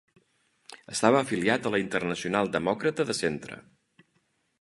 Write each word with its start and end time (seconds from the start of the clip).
Estava 0.93 1.19
afiliat 1.25 1.67
a 1.69 1.71
la 1.75 1.81
Internacional 1.83 2.49
Demòcrata 2.57 3.07
de 3.11 3.17
Centre. 3.19 3.59